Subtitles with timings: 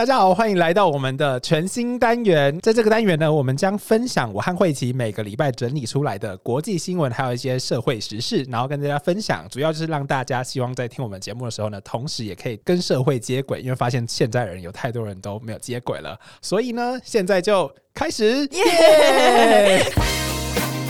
[0.00, 2.58] 大家好，欢迎来到我们的全新单元。
[2.60, 9.46] 在这个单元呢，我们将分享我和慧琪每个礼拜整理出来的国际新闻，还有一些社会时事，然后跟大家分享。
[9.50, 16.18] 主要就是让大家希望在听我们节目的时候呢，同时也可以跟社会接轨，因为发现现在人有太多人都没有接轨了。
[16.40, 19.84] 所以呢，现在就开始，耶！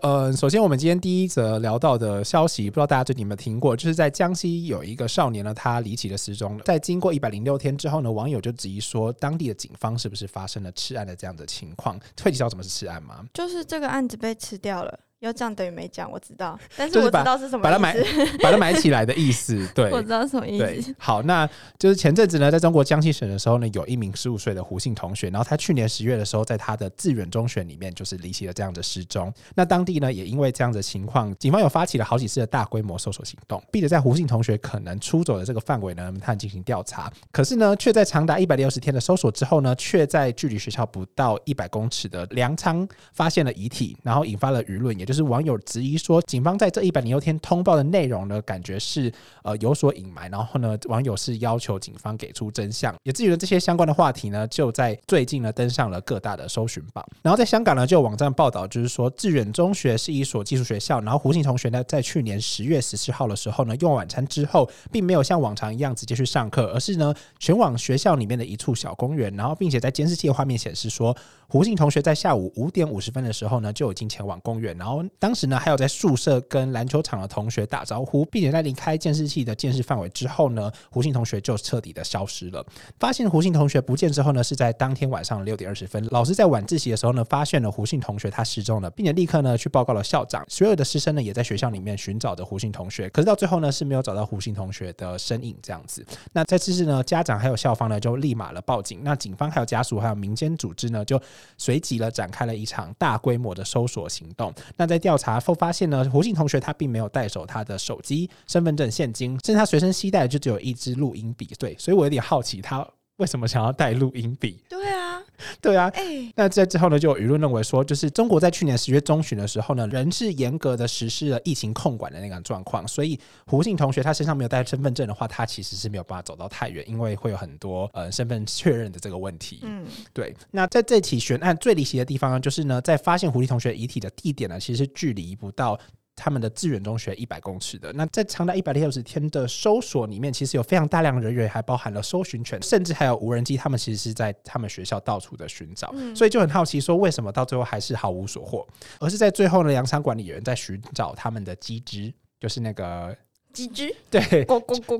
[0.00, 3.76] 呃，首先我们今天第一则聊到的消息，不知道大家最近有没有听过？
[3.76, 6.62] 就是在江西有一个少年呢，他离奇的失踪了。
[6.64, 11.98] 在经过一百零六天之后呢，网友就质疑说，当地的警方是不是发生了吃案的这样的情况？
[12.22, 13.24] 会知道什么是吃案吗？
[13.34, 14.98] 就是这个案子被吃掉了。
[15.20, 17.96] 要这样等于没讲，我知道，但是我知道是什么，把它埋，
[18.40, 19.66] 把它埋起来的意思。
[19.74, 20.94] 对， 我知道什么意思。
[20.96, 29.32] 好，那就是前阵子呢，在中国江西省的时候呢，有一名十五岁的胡姓同学，然后他去年十月的时候，在他的致远中学里面，就是离奇的这样的失踪。
[29.56, 37.12] 那当地呢，也因为这样的情况，警方有发起了好几次的大规模搜索行动，并且在胡姓同学可能出走的这个范围呢，他进行调查。
[37.32, 45.96] 可是呢，却在长达一百六十天的搜索之后呢，却在距离学校不到一百公尺的粮仓发现了遗体，然后引发了舆论，也就是网友质疑。
[45.96, 49.10] 说警方在这一百零六天通报的内容呢，感觉是
[49.42, 57.02] 呃有所隐瞒，然后呢，网友是要求警方给出真相，也至于这些相关的话题呢，就在最近呢登上了各大的搜寻榜。
[57.22, 71.16] 然后在香港呢，就有网站报道，就是说致远中学是一所技术学校，然后胡姓同学呢，在去年十月十四号的时候呢，用晚餐之后，并没有像往常一样直接去上课，而是呢前往学校里面的一处小公园，然后并且在监视器的画面显示说，
[71.48, 82.64] 胡姓同学在下午五点五十分的时候呢，就已经前往公园，然后当时呢还有在宿舍跟篮球场的同学打招呼，并且在离开监视器的监视范围之后呢，胡姓同学就彻底的消失了。
[82.98, 90.44] 发现胡姓同学不见之后呢，是在当天晚上六点二十分，老师在晚自习的时候呢，发现了胡姓同学他失踪了，并且立刻呢去报告了校长。
[90.48, 95.54] 所有的师生呢也在学校里面寻找着胡姓同学，可是到最后呢是没有找到胡姓同学的身影。
[95.60, 99.00] 这样子，那在此时呢，家长还有校方呢就立马了报警。
[99.02, 101.20] 那警方还有家属还有民间组织呢，就
[101.56, 104.52] 随即了展开了一场大规模的搜索行动。
[104.76, 106.08] 那在调查后发现呢。
[106.10, 111.50] 胡静同学他并没有带走他的手机、身份证、现金，甚至他随身携带的就只有一支录音笔。
[111.58, 112.86] 对，所以我有点好奇他
[113.18, 114.58] 为什么想要带录音笔。
[114.68, 115.22] 对啊，
[115.60, 115.88] 对啊。
[115.94, 129.60] 哎，那在之后呢，就有舆论认为说，就是中国在去年十月中旬的时候呢，仍是严格的实施了疫情控管的那个状况，所以胡姓同学他身上没有带身份证的话，他其实是没有办法走到太远，因为会有很多呃身份确认的这个问题。
[129.62, 130.34] 嗯，对。
[130.50, 135.78] 那在这起悬案最离奇的地方呢，就是呢，在发现胡姓同学遗体的地点呢，其实距离不到。
[136.18, 143.56] 他们的致远中学一百公尺的那，在长达一百六十天的搜索里面，其实有非常大量人员，还包含了搜寻犬，甚至还有无人机。
[143.56, 148.66] 他们其实是在他们学校到处的寻找，所以就很好奇，说为什么到最后还是毫无所获，
[148.98, 153.16] 而是在最后呢，粮仓管理员在寻找他们的机只，就是那个。
[153.52, 154.46] 几只对，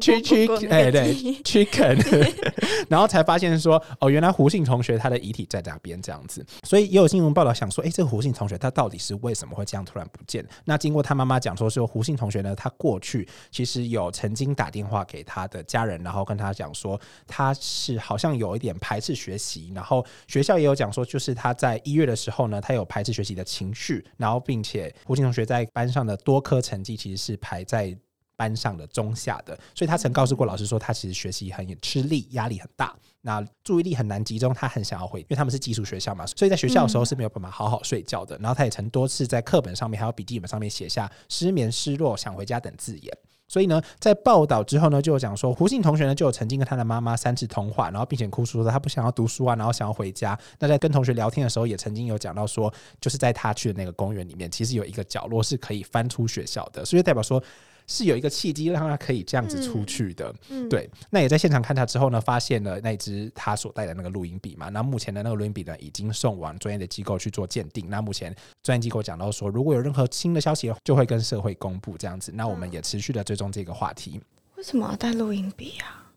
[0.01, 1.15] 去去哎对
[1.45, 2.33] ，chicken，
[2.89, 10.45] 然后才发现说哦，原来胡姓同学他的遗体在哪边这样子，所以也有新闻报道想说，哎，这个胡姓同学他到底是为什么会这样突然不见？
[10.65, 27.97] 那经过他妈妈讲说，说胡姓同学呢，他过去其实有曾经打电话给他的家人，然后跟他讲说他是好像有一点排斥学习，然后学校也有讲说，就是他在一月的时候呢，他有排斥学习的情绪，然后并且胡姓同学在班上的多科成绩其实是排在。
[28.39, 38.39] 班上的中下的，所以他曾告诉过老师说，他其实学习很吃力，压力很大，那注意力很难集中，他很想要回，因为他们是寄宿学校嘛，所以在学校的时候是没有办法好好睡觉的。
[38.39, 43.13] 然后他也曾多次在课本上面还有笔记本上面写下失眠、失落、想回家等字眼。
[43.49, 50.39] 所以呢，在报道之后呢，就有讲说胡姓同学呢就有曾经跟他的妈妈三次通话，然后并且哭诉说他不想要读书啊，然后想要回家。
[50.61, 57.43] 那在跟同学聊天的时候，也曾经有讲到说，就是在他去的那个公园里面，其实有一个角落是可以翻出学校的，所以代表说。
[57.91, 60.33] 是有一个契机让他可以这样子出去的，
[60.69, 60.89] 对。
[61.09, 64.69] 那也在现场看他之后呢，发现了那只他所带的那个录音笔嘛。
[64.69, 67.89] 那目前的那个录音笔呢，已经送往专业的机构去做鉴定。
[67.89, 68.33] 那目前
[68.63, 72.31] 专业机构讲到说，如果有任何新的消息，就会跟社会公布这样子。
[72.35, 74.21] 那我们也持续的追踪这个话题。
[74.57, 76.13] 为什么要带录音笔啊？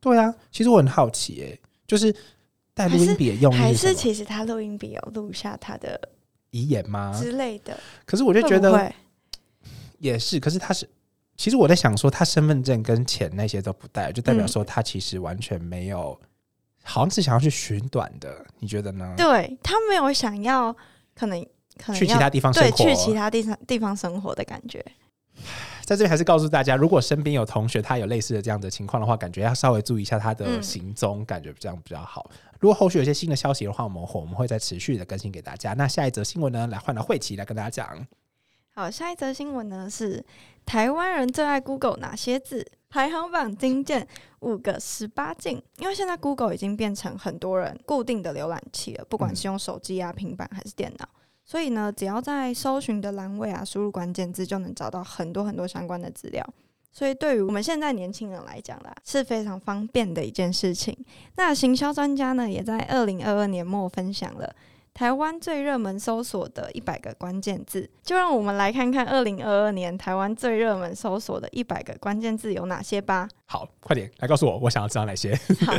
[0.00, 2.14] 对啊，其实我很好奇，哎，就是
[2.74, 5.98] 带录音笔的用意，还是其实他录音笔有录下他的
[6.50, 7.80] 遗言吗之类的？
[8.04, 8.92] 可是我就觉得
[9.98, 10.86] 也是，可是他是。
[11.38, 16.20] 其实我在想说，他身份证跟钱那些都不带，就代表说他其实完全没有，
[16.82, 19.14] 好像是想要去寻短的，你觉得呢？
[19.16, 20.76] 对他没有想要，
[21.14, 21.40] 可能
[21.78, 24.84] 可能去其他地方生活，对去其他地方地方生活的感觉。
[25.84, 32.28] 在这边还是告诉大家，如果身边有同学他有类似的这样的情况的话，感觉要稍微注意一下他的行踪，感觉这样比较好。
[32.58, 35.72] 如果后续有些新的消息的话，我们我们会再持续的更新给大家。
[35.74, 38.04] 那下一则新闻呢，来换到慧琪来跟大家讲。
[38.78, 40.24] 好，下一则新闻呢是
[40.64, 42.64] 台湾人最爱 Google 哪些字？
[42.88, 44.06] 排行榜精简
[44.38, 45.60] 五个十八禁。
[45.78, 51.08] 因为现在 Google 已经变成很多人固定的浏览器了，不管是用手机啊、平板还是电脑。
[51.44, 56.48] 所以呢，只要在搜寻的栏位啊，输入关键字就能找到很多很多相关的资料。
[56.92, 60.96] 所以对于我们现在年轻人来讲啦，是非常方便的一件事情。
[61.34, 64.54] 那行销专家呢，也在二零二二年末分享了。
[64.98, 73.28] 台湾最热门搜索的一百个关键字，就让我们来看看二零二二年台湾最热门搜索的一百个关键字有哪些吧。
[73.46, 75.38] 好，快点来告诉我，我想要知道哪些。
[75.64, 75.72] 好，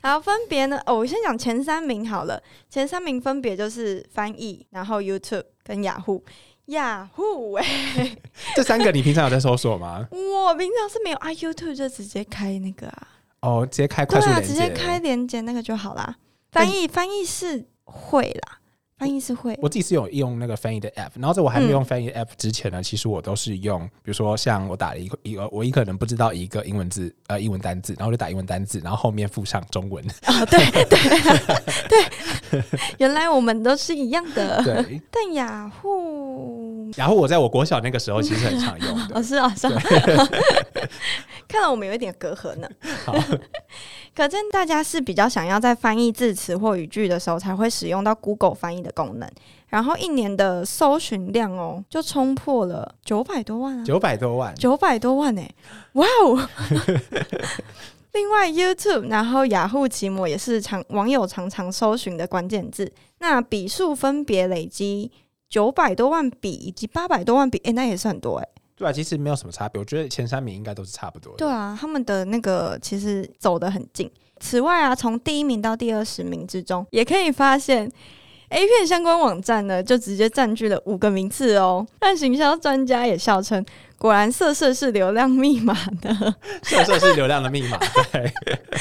[0.00, 0.80] 好，分别呢？
[0.86, 2.42] 哦，我先讲前三名好了。
[2.70, 6.24] 前三名分别就是翻译，然后 YouTube 跟雅虎。
[6.68, 8.16] 雅虎哎，
[8.56, 10.08] 这三个你平常有在搜索吗？
[10.10, 13.08] 我平常是没有啊，YouTube 就直接开那个啊。
[13.40, 16.16] 哦，直接开快速连接，直接开连接那个就好啦。
[16.50, 17.66] 翻译，翻译是。
[17.84, 18.58] 会啦，
[18.98, 19.58] 翻译是会。
[19.60, 30.04] 我自己是有用那个翻译的 app，然后在我还没用翻译 app 之前呢，其实我都是用，比如说像我打了一个一个，我一可能不知道一个英文字，呃，英文单字，然后就打英文单字，然后后面附上中文。
[30.26, 30.98] 哦，对对
[32.50, 32.62] 对，
[32.98, 34.62] 原来我们都是一样的。
[34.64, 39.16] 对，但雅虎，雅虎我在我国小那个时候其实很常用的。
[39.16, 39.82] 哦，是啊，是啊。
[41.54, 42.68] 看来我们有一点隔阂呢。
[43.04, 43.14] 好。
[44.14, 49.28] 可见大家是比较想要在翻译字词或语句的时候才会使用到 Google 翻译的功能，
[49.66, 55.42] 然后一年的搜寻量哦就冲破了九百多万啊，九百多万，九百多万呢，
[55.94, 56.48] 哇哦！
[58.14, 65.10] 另外 YouTube，然后雅虎奇摩也是常网友常常搜寻的关键字，那笔数分别累积
[65.48, 68.46] 九百多万笔以及八百多万笔，哎，那也是很多哎。
[68.76, 69.78] 对啊，其实没有什么差别。
[69.78, 71.38] 我觉得前三名应该都是差不多的。
[71.38, 74.10] 对啊，他们的那个其实走得很近。
[74.40, 77.90] 此外啊，从第一名到第二十名之中，也可以发现
[78.48, 81.86] A 片相关网站呢，就直接占据了五个名次哦。
[81.98, 83.64] 但行销专家也笑称。
[84.04, 86.14] 果然，色色是流量密码的。
[86.62, 87.78] 色色是流量的密码，
[88.12, 88.30] 对。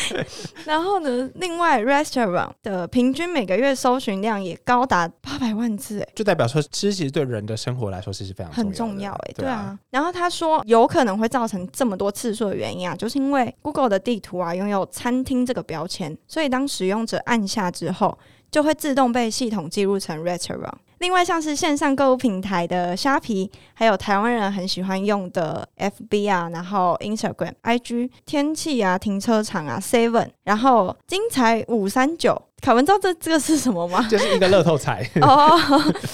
[0.67, 9.79] 然后呢，另外，restaurant 的平均每个月搜寻量也高达八百万字，哎，就代表说吃其实对人的生活来说其实非常很重要，哎，对啊。
[9.91, 18.19] 然后他说，有可能会造成这么多次数的原因啊，就是因为 Google 的地图啊拥有餐厅这个标签，所以当使用者按下之后，
[18.51, 20.73] 就会自动被系统记录成 restaurant。
[21.03, 34.07] 另外，像是线上购物平台的虾皮，还有台湾人很喜欢用的 FB 啊，然后 Instagram、IG、天气啊、停车场啊、Seven，然后精彩五三九，凯文知道这这个是什么吗？
[34.09, 35.59] 就是一个乐透彩 哦。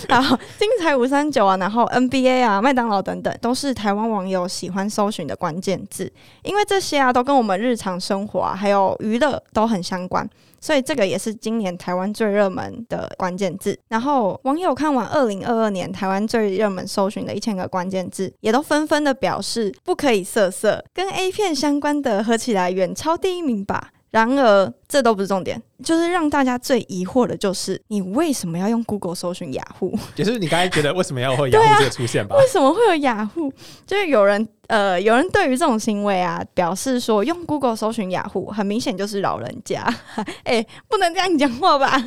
[0.07, 10.27] 然后精彩五三九啊，然后 NBA 啊、麦当劳等等，都是台湾网友喜欢搜寻的关键字，因为这些啊都跟我们日常生活啊，还有娱乐都很相关。
[10.61, 13.77] 所以这个也是今年台湾最热门的关键字。
[13.88, 23.91] 然后网友看完二零二二年台湾最热门搜寻的一千个关键字，也都纷纷的表示不可以色色，跟 A 片相关的合起来远超第一名吧。
[24.11, 29.97] 然而，这都不是重点，就是让大家最疑惑的就是，你为什么要用 Google 搜寻雅虎？
[30.15, 32.35] 也是你刚才觉得为什么要会雅虎这个出现吧？
[32.41, 33.51] 为什么会有雅虎？
[33.85, 39.83] 就是有人呃，有人对于这种行为啊，表示说用 Google 搜寻雅虎，很明显就是老人家。
[40.44, 42.01] 哎，不能这样讲话吧？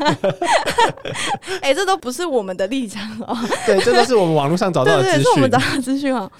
[1.60, 3.37] 哎，这都不是我们的立场哦。
[3.64, 6.31] 对，这都是我们网络上找到的资讯，是我们找到资讯哦。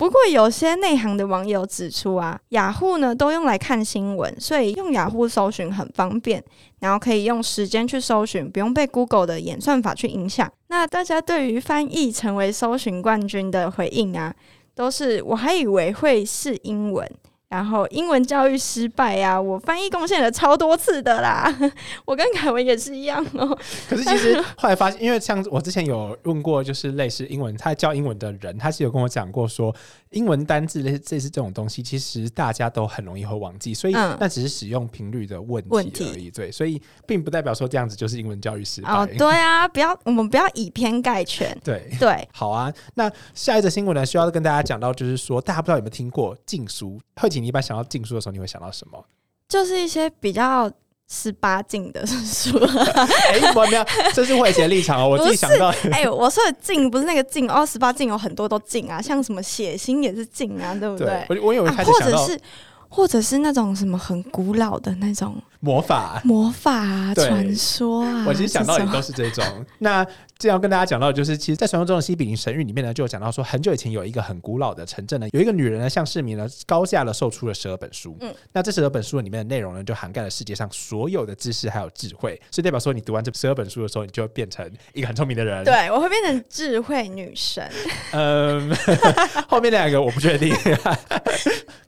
[0.00, 6.42] 不过有些内行的网友指出啊，雅虎呢都用来看新闻，所以用雅虎搜寻很方便，
[6.78, 10.50] 然后可以用时间去搜寻，不用被 Google 的演算法去影响。
[10.68, 14.34] 那大家对于翻译成为搜寻冠军的回应啊，
[14.74, 17.06] 都是我还以为会是英文。
[17.50, 21.52] 然后英文教育失败呀，我翻译贡献了超多次的啦，
[22.06, 23.58] 我跟凯文也是一样哦。
[23.88, 29.74] 可是其实后来发现，因为像我之前有问过，就是类似英文，他教英文的人，他是有跟我讲过说，
[30.10, 36.30] 英文单字类类似这种东西，其实大家都很容易会忘记，所以那只是使用频率的问题而已。
[36.30, 38.92] 对，所以并不代表说这样子就是英文教育失败。
[38.92, 41.58] 哦，对啊，不要我们不要以偏概全。
[41.64, 42.72] 对对，好啊。
[42.94, 47.39] 那下一则新闻呢，需要跟大家讲到，就是说大家不知道有没有听过禁书会请。
[47.40, 49.04] 你一般想到禁书的时候，你会想到什么？
[49.48, 50.70] 就是一些比较
[51.08, 52.56] 十八禁的书。
[52.58, 55.08] 哎，没有，这是慧姐立场哦。
[55.08, 61.26] 我自己想到，哎，我说的禁不是那个禁哦，十八禁有很多都禁啊，像什么血腥也是禁啊，对不对？
[61.28, 62.40] 我我有开始或者是
[62.88, 66.20] 或者是那种什么很古老的那种魔法。
[66.24, 69.44] 魔法啊，传说啊，我其实想到这种也都是这种。
[69.78, 70.06] 那
[70.38, 78.16] 这样跟大家讲到的就是，其实，在传说中的西比林神域里面呢，就有讲到说，很久以前有一个很古老的城镇呢，有一个女人呢，向市民呢高价的售出了十二本书。
[78.20, 87.70] 嗯那这十二本书里面的内容呢，就涵盖了世界上所有的知识还有智慧，所以代表说，你读完这十二本书的时候，你就会变成一个很聪明的人。，对，我会变成智慧女神。
[88.12, 88.74] 嗯，
[89.48, 90.54] 后面那两个我不确定。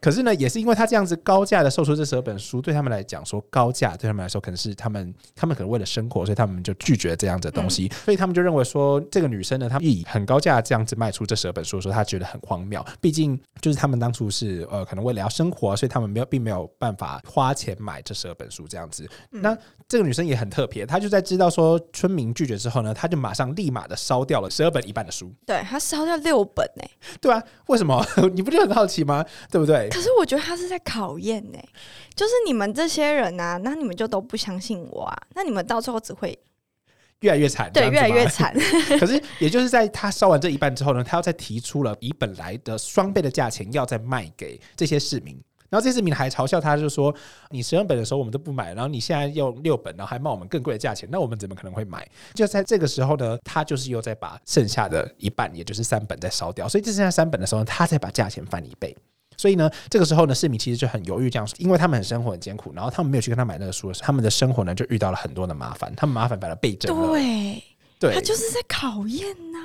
[0.01, 12.85] 可是呢，也是因为他这样子高价的售出这十二本书，对他们来讲说高价，对他们来说可能是他们他们可能为了生活，所以他们就拒绝这样子的东西，所以他们就认为说这个女生呢，她以很高价这样子卖出这十二本书的时候，她觉得很荒谬。
[13.01, 19.07] 毕竟就是他们当初是呃可能为了要生活，所以他们没有并没有办法花钱买这十二本书这样子。
[19.31, 25.33] 那这个女生也很特别，她就在知道说村民拒绝之后呢，她就马上立马的烧掉了十二本一半的书。
[25.45, 26.85] 对，她烧掉六本呢、
[27.21, 28.05] 对啊，为什么？
[28.33, 29.25] 你不就很好奇吗？
[29.51, 29.89] 对不对？
[29.91, 31.59] 可是我觉得她是在考验呢、
[32.15, 36.39] 就是你们这些人啊，那你们就都不相信我啊，那你们到最后只会
[37.21, 38.55] 越来越惨，对越来越惨。
[38.99, 45.41] 可是，也就是在他烧完这一半之后呢，他要再提出了以本来的双倍的价钱，要再卖给这些市民。
[45.71, 47.15] 然后这些市民还嘲笑他，就说
[47.49, 56.69] ：“你十二本的时候我们都不买，然后你现在用六本，然后还卖我们更贵的价钱，那我们怎么可能会买？”就在这个时候呢，他就是又再把剩下的一半，也就是三本再烧掉。
[56.69, 58.95] 所以这剩下三本的时候，他再把价钱翻一倍。
[59.37, 67.09] 所以呢，这个时候呢，市民其实就很犹豫，这样说，因为他们很生活很艰苦，然后他们没有去跟他买那个书的时候，他们的生活呢就遇到了很多的麻烦，他们麻烦反而倍增了。
[67.09, 67.63] 对，
[67.99, 69.59] 对，他就是在考验呐、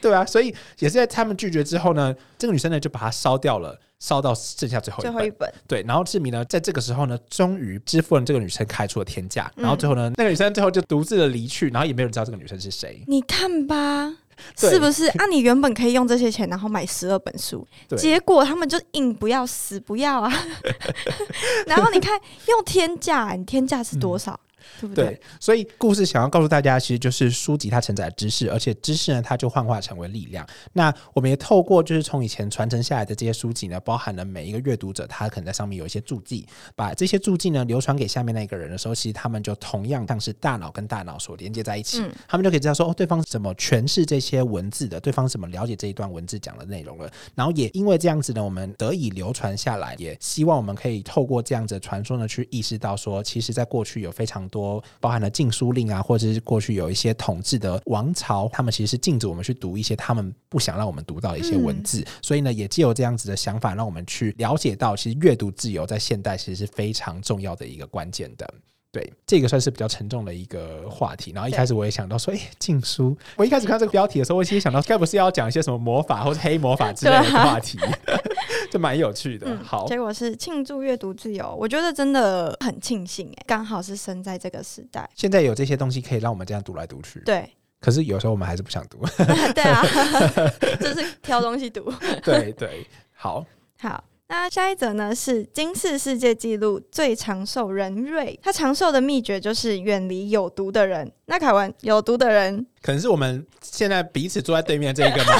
[0.00, 5.12] 对啊，所以也是在他们拒绝之后呢，这个女生呢就把它烧掉了，烧到剩下最后一本。
[5.12, 5.52] 最后一本。
[5.66, 13.02] 对，然后志明呢，在这个时候呢，终于支付了这个女生开出的天价，嗯然后最后呢，那个女生最后就独自的离去，然后也没有人知道这个女生是谁。
[13.06, 14.16] 你看吧，对
[14.56, 15.06] 是不是？
[15.18, 20.32] 啊，你原本可以用这些钱，然后买十二本书，结果他们就硬不要死不要啊。
[21.66, 24.38] 然后你看用天价，你天价是多少？
[24.80, 25.06] 对不对？
[25.06, 30.46] 对，所以故事想要告诉大家，其实就是书籍它承载知识，而且知识呢，它就幻化成为力量。
[30.72, 47.10] 那我们也透过就是从以前传承下来的这些书籍呢，包含了每一个阅读者，他可能在上面有一些注记，把这些注记呢流传给下面那个人的时候，其实他们就同样像是大脑跟大脑所连接在一起，嗯他们就可以知道说，哦，对方是怎么诠释这些文字的，对方怎么了解这一段文字讲的内容了。
[47.34, 62.06] 然后也因为这样子呢，我们得以流传下来，也希望我们可以透过这样子的传说呢，去意识到说，其实在过去有非常多包含了禁书令啊，或者是过去有一些统治的王朝，他们其实是禁止我们去读一些他们不想让我们读到的一些文字。
[62.20, 68.54] 所以呢，也借由这样子的想法，让我们去了解到，其实阅读自由在现代其实是非常重要的一个关键的。
[68.92, 71.32] 对，这个算是比较沉重的一个话题。
[71.32, 73.16] 然后一开始我也想到说，哎、禁书。
[73.36, 77.78] 我一开始看到这个标题的时候，我其实想到，该不是要讲一些什么魔法或者黑魔法之类的 话题，
[78.70, 79.56] 就 蛮有趣的。
[79.64, 85.08] 好，结果是庆祝阅读自由，我觉得真的很庆幸哎，刚好是生在这个时代。
[85.14, 87.48] 现在有这些东西可以让我们这样读来读去，对，
[87.80, 88.98] 可是有时候我们还是不想读。
[89.54, 89.82] 对啊，
[90.78, 91.90] 就是挑东西读。
[92.22, 93.42] 对对，好，
[93.78, 101.12] 好，那下一则呢是金氏世界纪录最长寿人瑞，他长寿的秘诀就是远离有毒的人。
[101.26, 105.34] 那凯文，有毒的人，可能是我们现在彼此坐在对面这一个吗？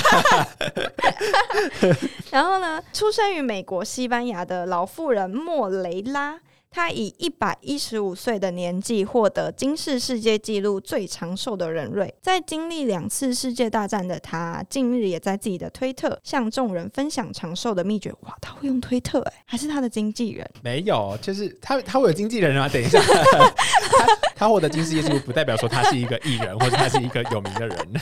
[2.30, 6.38] 然后呢，出生于美国西班牙的老妇人莫雷拉。
[6.72, 18.10] 她以一百一十五岁的年纪获得金氏世界纪录最长寿的人瑞，在经历两次世界大战的他，近日也在自己的推特向众人分享长寿的秘诀。
[18.20, 20.50] 哇，他会用推特哎、还是他的经纪人？
[20.62, 22.66] 没有，就是他他会有经纪人啊。
[22.66, 27.78] 等一下， 他他获得金世界纪录，不代表说他是一个艺人，或者他是一个有名的人。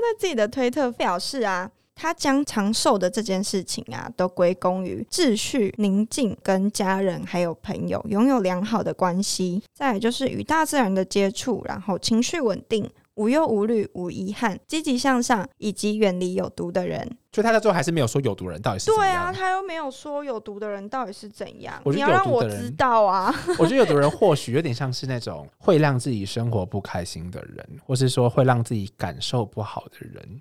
[0.00, 1.68] 在自己的推特表示啊，
[2.00, 9.60] 他将长寿的这件事情啊，都归功于秩序、宁静、跟家人还有朋友拥有良好的关系。
[9.74, 12.88] 再来就是与大自然的接触，然后情绪稳定。
[13.16, 17.00] 无忧无虑、无遗憾、积极向上，以及远离有毒的人。
[17.32, 19.08] 所以他在最后还是没有说有毒人到底是对。
[19.08, 23.34] 啊，他又没有说有毒的人到底是怎样，我觉得你要让我知道啊。
[23.58, 30.40] 我觉得有的人或许有点像是那种会让自己生活不开心的人，或是说会让自己感受不好的人，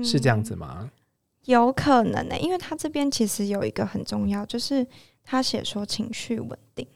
[0.00, 0.90] 嗯是这样子吗？
[1.44, 4.86] 有可能呢、因为他这边其实有一个很重要，就是
[5.22, 6.86] 他写说情绪稳定。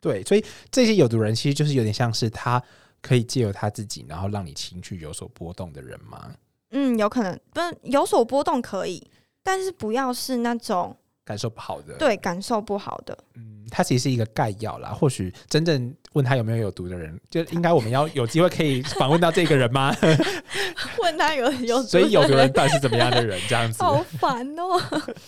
[0.00, 2.62] 对，所以这些有毒人其实就是有点像是他
[3.00, 6.34] 可以借由他自己，然后让你情绪有所波动的人吗？
[6.70, 9.06] 嗯，有可能不是有所波动可以，
[9.42, 13.16] 但是不要是那种感受不好的，，对感受不好的。
[13.34, 14.90] 嗯，它其实是一个概要啦。
[14.90, 19.94] 或许真正问他有没有有毒的人，就应该我们要有机会可以访问到这个人吗？
[21.00, 23.40] 问他有有，所以有毒人到底是怎么样的人？
[23.48, 24.80] 这样子，好烦哦。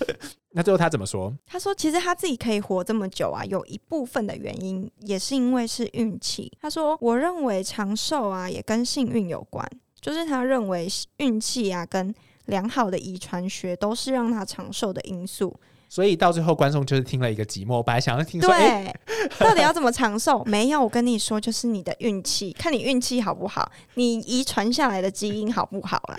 [0.56, 1.32] 那最后他怎么说？
[1.46, 9.68] 他说：“其实他自己可以活这么久啊，有一部分的原因也是因为是运气。”他说：“我认为长寿啊，也跟幸运有关，
[10.00, 10.86] 就是他认为
[11.16, 12.14] 运气啊，跟
[12.46, 15.54] 良好的遗传学都是让他长寿的因素。”
[15.94, 17.80] 所以到最后，观众就是听了一个寂寞。
[17.80, 18.92] 本来想要听说，对，
[19.38, 20.42] 到底要怎么长寿？
[20.44, 26.18] 没有，我跟你说，就是你的运气，看你运气好不好，你遗传下来的基因好不好啦。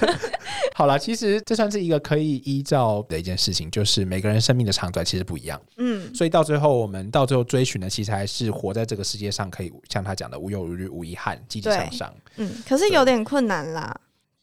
[0.74, 5.60] 好了，其实这算是一个可以依照的一件事情，就是每个人生命的长短其实不一样。
[5.76, 12.10] 嗯，所以到最后，我们到最后追寻的，其实还是活在这个世界上，可以像他讲的无忧无虑、无遗憾、积极向上。
[12.36, 13.94] 嗯，可是有点困难啦。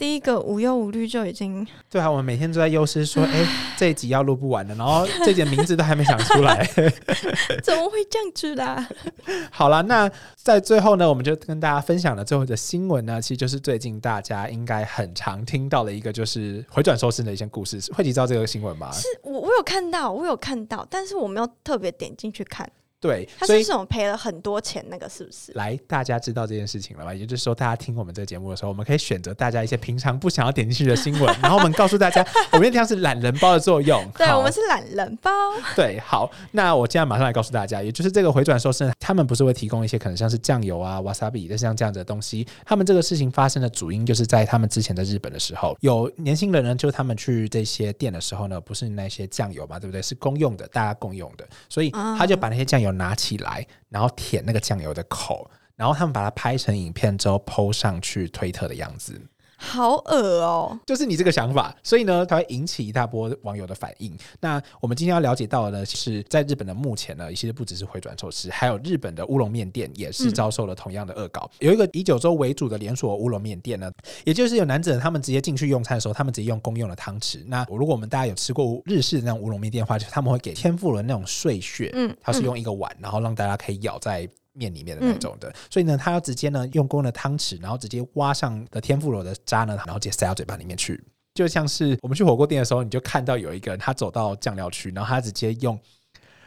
[0.02, 6.66] 第一个无忧无虑就已经对啊，我们每天都在忧思说， 哎，这一集要录不完了，然后这集名字都还没想出来，
[7.62, 8.90] 怎么会这样子啦？
[9.54, 17.80] 好了，那在最后呢，我们就跟大家分享了最后的新闻呢，其实就是最近大家应该很常听到的一个，就是回转收视的一些故事。
[17.94, 18.92] 会知道这个新闻吗？
[18.94, 22.68] 是我我有看到，我有看到，但是我没有特别点进去看。
[23.02, 24.86] 对，他是什么赔了很多钱？
[24.88, 25.52] 那个是不是？
[25.54, 27.12] 来，大家知道这件事情了吧？
[27.12, 34.08] 也就是说，大家听我们这个节目的时候，我们可以选择大家一些平常不想要点进去的新闻，然后我们告诉大家，我们这样是懒人包的作用。
[34.16, 35.32] 对，我们是懒人包。
[35.76, 42.46] 对，好，那我现在马上来告诉大家，也就是这个回转寿司，他们不是会提供一些可能像是酱油啊、wasabi 的像这样子的东西。
[42.64, 50.00] 他们这个事情发生的主因，就是在他们之前在日本的时候，有年轻人呢，就他们去这些店的时候呢，不是那些酱油嘛，对不对？
[50.02, 53.66] 是公用的，大家共用的，所以他就把那些酱油拿起来。
[53.90, 59.22] 然后舔那个酱油的口，然后他们把它拍成影片之后，PO 上去推特的样子。
[59.64, 60.80] 好恶哦！
[60.88, 64.18] 就是你这个想法，所以呢，它会引起一大波网友的反应。
[64.40, 71.50] 那我们今天要了解到的呢，是在日本的目前呢，其实不只是回转寿司，还有日本的乌龙面店也是遭受了同样的恶搞。
[71.60, 73.92] 有一个以九州为主的连锁乌龙面店呢，
[74.26, 77.44] 也就是有男子他们直接进去用餐的时候，他们直接用公用的汤匙。
[77.46, 84.28] 那如果我们大家有吃过日式的那种乌龙面店的话，就他们会给天妇罗那种碎屑，嗯，它是用一个碗，然后让大家可以咬在。
[84.54, 91.02] 面里面的那种的，所以呢，他要直接呢用公的汤匙，然后直接挖上的天妇罗的渣呢，然后直接塞到嘴巴里面去，
[91.34, 95.80] 就像是我们去火锅店的时候，你就看到有一个人他走到酱料区，然后他直接用。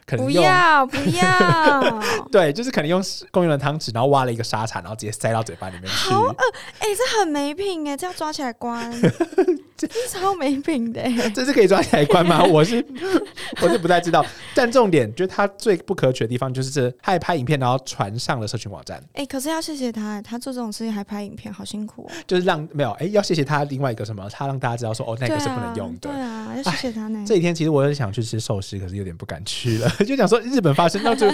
[0.07, 2.03] 不要 不要！
[2.31, 6.11] 对，就是可能用公用的汤匙，然后挖了一个沙茶，然后直接塞到嘴巴里面去。
[6.11, 6.37] 好饿！
[6.79, 8.93] 哎，这很没品哎，这要抓起来关，
[9.87, 11.03] 这超没品的。
[11.35, 12.43] 这是可以抓起来关吗？
[12.45, 12.85] 我是
[13.63, 14.25] 我是不太知道。
[14.55, 19.03] 但重点就是他最不可取的地方，就是这他拍影片，然后传上了社群网站。
[19.15, 22.11] 哎，可是要谢谢他，他做这种事情还拍影片，好辛苦。
[22.27, 23.65] 就是让没有哎，要谢谢他。
[23.65, 26.11] 另外一个什么，他让大家知道说哦，那个是不能用的。
[26.11, 27.25] 对啊，要谢谢他呢。
[27.27, 29.89] 这几天其实我很想去吃寿司，可是有点不敢去了。
[30.07, 31.27] 就想说日本发生，那就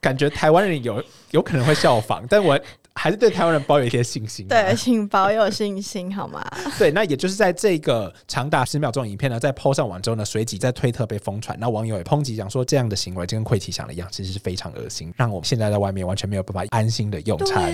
[0.00, 2.58] 感觉台湾人有有可能会效仿，但我
[2.98, 4.46] 还是对台湾人抱有一些信心。
[4.48, 6.44] 对，请保有信心好吗？
[6.78, 17.72] 对，那也就是在这个长达十秒钟影片呢，在 PO 上完之后呢，随即在推特被疯传，那网友也抨击讲说，这样的行为就跟溃体想的一样，其实是非常恶心，让我们现在在外面完全没有办法安心的用餐。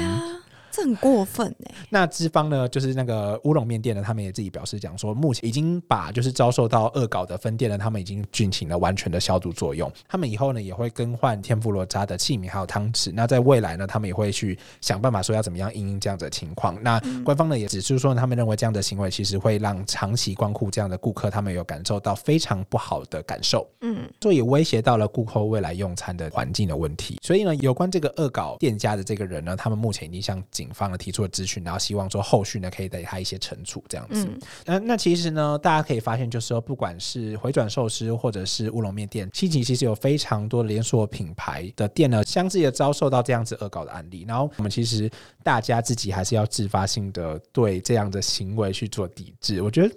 [0.74, 1.74] 这很过分哎！
[1.88, 9.88] 那资方呢，就是那个乌龙面店呢，他们也自己表示讲说，目前已经把就是遭受到恶搞的分店呢，他们已经进行了完全的消毒作用。
[10.08, 13.12] 他们以后呢也会更换天妇罗渣的器皿还有汤匙。
[13.14, 16.76] 那在未来呢，他们也会去想办法说要怎么样应应这样的情况。
[16.82, 23.64] 那官方呢也指出说，他们认为这样的行为其实会让长期光顾这样的顾客，他们有感受到非常不好的感受。
[23.82, 27.20] 嗯，这也威胁到了顾客未来用餐的环境的问题。
[27.22, 34.26] 所以呢，有关这个恶搞店家的这个人呢，他们目前已经向警警方呢提出了咨询，然后希望说后续呢可以给他一些惩处这样子。
[34.64, 44.24] 那那其实呢，大家可以发现，就是说不管是回转寿司或者是乌龙面店，七级其实有非常多连锁品牌的店呢，相继的遭受到这样子恶搞的案例。
[44.26, 45.10] 然后我们其实
[45.42, 49.60] 大家自己还是要自发性的对这样的行为去做抵制。
[49.60, 49.94] 我觉得。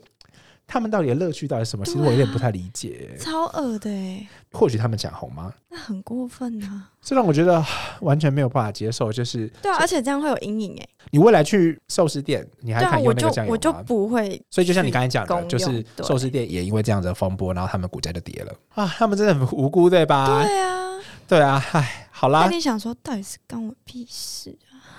[0.67, 1.85] 他们到底的乐趣到底什么？
[1.85, 3.15] 其实我有点不太理解。
[3.17, 4.27] 超恶的哎！
[4.51, 5.53] 或许他们讲红吗？
[5.69, 6.91] 那很过分啊！
[7.01, 7.63] 这让我觉得
[8.01, 9.11] 完全没有办法接受。
[9.11, 10.87] 就是对啊，而且这样会有阴影哎。
[11.11, 13.53] 你未来去寿司店，你还看用那个酱油吗？
[13.53, 14.41] 我就不会。
[14.49, 18.85] 所以就像你刚才讲的，就是寿司店也因为这样子的风波，然后他们股价就跌了啊！
[18.97, 20.43] 他们真的很无辜，对吧？
[20.43, 20.99] 对啊，
[21.29, 22.45] 对啊，唉，好啦。
[22.45, 24.53] 那你想说，到底是关我屁事？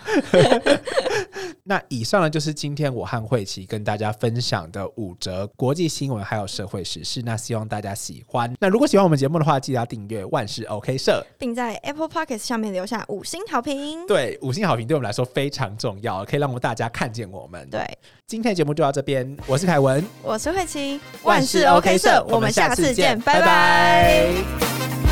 [1.65, 7.21] 那以上呢，就是今天我和慧琪跟大家分享的五则国际新闻还有社会时事。
[7.23, 8.51] 那希望大家喜欢。
[8.59, 14.07] 那如果喜欢我们节目的话，记得要订阅万事 OK 社，并在 Apple Podcast 上面留下五星好评。
[14.07, 17.69] 对，五星好评对我们来说非常重要，可以让我们大家看见我们。
[17.69, 17.87] 对，
[18.27, 19.37] 今天的节目就到这边。
[19.47, 25.08] 我是凯文，我是慧琪，万事 OK 社，我们下次见，拜拜。